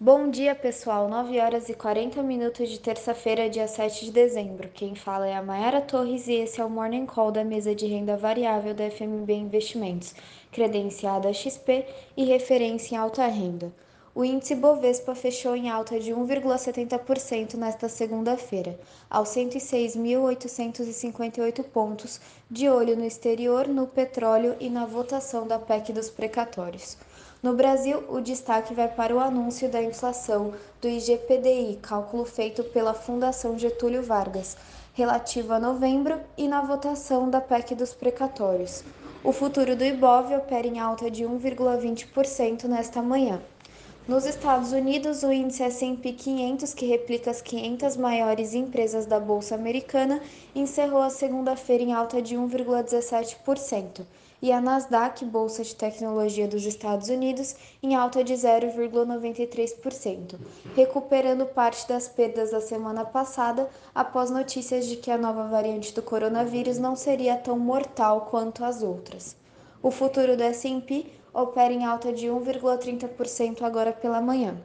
[0.00, 1.08] Bom dia, pessoal.
[1.08, 4.68] 9 horas e 40 minutos de terça-feira, dia 7 de dezembro.
[4.68, 7.84] Quem fala é a Mayara Torres e esse é o Morning Call da mesa de
[7.84, 10.14] renda variável da FMB Investimentos,
[10.52, 11.84] credenciada XP
[12.16, 13.72] e referência em alta renda.
[14.14, 18.78] O índice Bovespa fechou em alta de 1,70% nesta segunda-feira,
[19.10, 26.08] aos 106.858 pontos, de olho no exterior, no petróleo e na votação da PEC dos
[26.08, 26.96] precatórios.
[27.40, 32.92] No Brasil, o destaque vai para o anúncio da inflação do IGPDI, cálculo feito pela
[32.92, 34.56] Fundação Getúlio Vargas,
[34.92, 38.82] relativo a novembro, e na votação da PEC dos precatórios.
[39.22, 43.40] O futuro do Ibov opera em alta de 1,20% nesta manhã.
[44.08, 49.54] Nos Estados Unidos, o índice S&P 500, que replica as 500 maiores empresas da bolsa
[49.54, 50.20] americana,
[50.56, 54.04] encerrou a segunda-feira em alta de 1,17%,
[54.40, 60.36] e a Nasdaq, bolsa de tecnologia dos Estados Unidos, em alta de 0,93%,
[60.76, 66.02] recuperando parte das perdas da semana passada após notícias de que a nova variante do
[66.02, 69.36] coronavírus não seria tão mortal quanto as outras.
[69.82, 74.56] O futuro do S&P opera em alta de 1,30% agora pela manhã.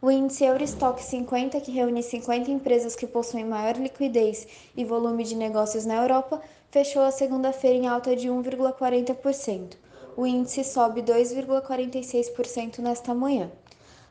[0.00, 5.34] O índice Eurostock 50, que reúne 50 empresas que possuem maior liquidez e volume de
[5.34, 9.74] negócios na Europa, fechou a segunda-feira em alta de 1,40%.
[10.14, 13.50] O índice sobe 2,46% nesta manhã.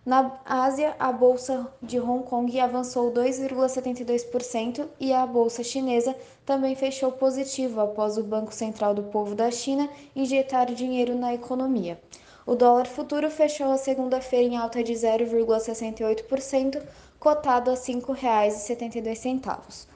[0.03, 7.11] Na Ásia, a bolsa de Hong Kong avançou 2,72% e a bolsa chinesa também fechou
[7.11, 12.00] positivo após o Banco Central do Povo da China injetar dinheiro na economia.
[12.48, 16.80] O dólar futuro fechou a segunda-feira em alta de 0,68%,
[17.20, 19.88] cotado a R$ 5,72.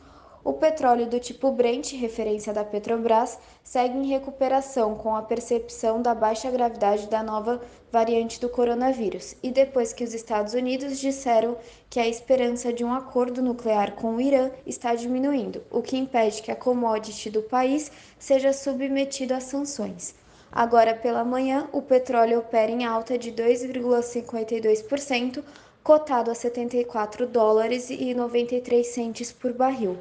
[0.43, 6.15] O petróleo do tipo Brent, referência da Petrobras, segue em recuperação com a percepção da
[6.15, 11.55] baixa gravidade da nova variante do coronavírus e depois que os Estados Unidos disseram
[11.87, 16.41] que a esperança de um acordo nuclear com o Irã está diminuindo, o que impede
[16.41, 20.15] que a commodity do país seja submetido a sanções.
[20.51, 25.43] Agora pela manhã, o petróleo opera em alta de 2,52%,
[25.83, 29.97] cotado a 74 dólares e 93 centes por barril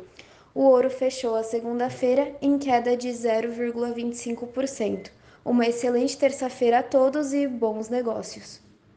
[0.59, 5.09] o ouro fechou a segunda-feira em queda de 0,25%.
[5.45, 8.68] Uma excelente terça-feira a todos e bons negócios!